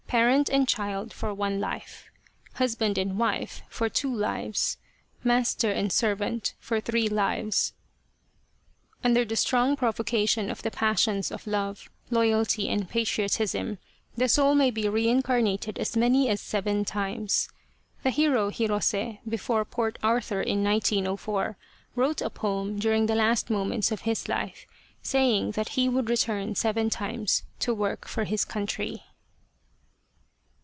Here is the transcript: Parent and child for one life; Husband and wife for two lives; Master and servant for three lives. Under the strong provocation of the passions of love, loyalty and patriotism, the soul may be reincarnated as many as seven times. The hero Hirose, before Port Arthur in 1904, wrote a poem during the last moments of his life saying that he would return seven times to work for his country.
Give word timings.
Parent 0.11 0.49
and 0.49 0.67
child 0.67 1.13
for 1.13 1.33
one 1.33 1.61
life; 1.61 2.09
Husband 2.55 2.97
and 2.97 3.17
wife 3.17 3.61
for 3.69 3.87
two 3.87 4.13
lives; 4.13 4.77
Master 5.23 5.71
and 5.71 5.89
servant 5.89 6.53
for 6.59 6.81
three 6.81 7.07
lives. 7.07 7.71
Under 9.05 9.23
the 9.23 9.37
strong 9.37 9.77
provocation 9.77 10.49
of 10.51 10.63
the 10.63 10.69
passions 10.69 11.31
of 11.31 11.47
love, 11.47 11.89
loyalty 12.09 12.67
and 12.67 12.89
patriotism, 12.89 13.77
the 14.17 14.27
soul 14.27 14.53
may 14.53 14.69
be 14.69 14.89
reincarnated 14.89 15.79
as 15.79 15.95
many 15.95 16.27
as 16.27 16.41
seven 16.41 16.83
times. 16.83 17.47
The 18.03 18.09
hero 18.09 18.49
Hirose, 18.51 19.19
before 19.25 19.63
Port 19.63 19.97
Arthur 20.03 20.41
in 20.41 20.61
1904, 20.61 21.57
wrote 21.95 22.21
a 22.21 22.29
poem 22.29 22.77
during 22.77 23.05
the 23.05 23.15
last 23.15 23.49
moments 23.49 23.93
of 23.93 24.01
his 24.01 24.27
life 24.27 24.65
saying 25.01 25.51
that 25.51 25.69
he 25.79 25.87
would 25.87 26.09
return 26.09 26.53
seven 26.55 26.89
times 26.89 27.43
to 27.59 27.73
work 27.73 28.05
for 28.09 28.25
his 28.25 28.43
country. 28.43 29.03